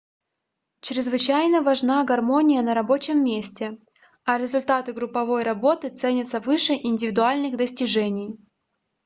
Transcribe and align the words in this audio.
чрезвычайно 0.79 1.61
важна 1.63 2.03
гармония 2.03 2.63
на 2.63 2.73
рабочем 2.73 3.23
месте 3.23 3.77
а 4.23 4.39
результаты 4.39 4.93
групповой 4.93 5.43
работы 5.43 5.89
ценятся 5.91 6.39
выше 6.39 6.73
индивидуальных 6.73 7.55
достижений 7.55 8.35